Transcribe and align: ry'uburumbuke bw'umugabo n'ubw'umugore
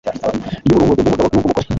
ry'uburumbuke 0.63 0.97
bw'umugabo 0.97 1.27
n'ubw'umugore 1.29 1.67